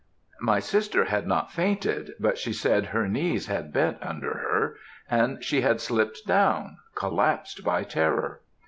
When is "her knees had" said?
2.87-3.71